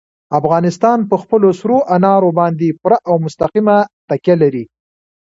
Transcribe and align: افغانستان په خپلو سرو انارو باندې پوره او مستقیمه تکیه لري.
افغانستان 0.39 0.99
په 1.09 1.15
خپلو 1.21 1.47
سرو 1.59 1.77
انارو 1.95 2.29
باندې 2.39 2.77
پوره 2.81 2.97
او 3.09 3.15
مستقیمه 3.25 3.77
تکیه 4.09 4.35
لري. 4.43 4.65